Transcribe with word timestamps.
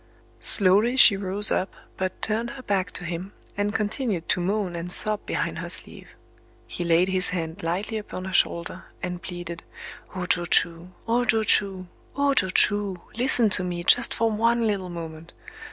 Slowly 0.39 0.97
she 0.97 1.15
rose 1.15 1.51
up, 1.51 1.75
but 1.95 2.23
turned 2.23 2.49
her 2.49 2.63
back 2.63 2.89
to 2.93 3.05
him, 3.05 3.33
and 3.55 3.71
continued 3.71 4.27
to 4.29 4.39
moan 4.41 4.75
and 4.75 4.91
sob 4.91 5.23
behind 5.27 5.59
her 5.59 5.69
sleeve. 5.69 6.07
He 6.65 6.83
laid 6.83 7.07
his 7.07 7.29
hand 7.29 7.61
lightly 7.61 7.99
upon 7.99 8.25
her 8.25 8.33
shoulder, 8.33 8.85
and 9.03 9.21
pleaded:—"O 9.21 10.21
jochū!—O 10.21 11.23
jochū!—O 11.25 12.29
jochū!... 12.33 13.01
Listen 13.15 13.51
to 13.51 13.63
me, 13.63 13.83
just 13.83 14.11
for 14.11 14.31
one 14.31 14.65
little 14.65 14.89
moment!... 14.89 15.33